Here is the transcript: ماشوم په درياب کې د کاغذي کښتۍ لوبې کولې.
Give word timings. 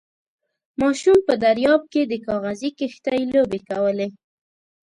ماشوم 0.81 1.17
په 1.27 1.33
درياب 1.43 1.81
کې 1.93 2.01
د 2.05 2.13
کاغذي 2.25 2.69
کښتۍ 2.79 3.21
لوبې 3.33 3.59
کولې. 3.69 4.07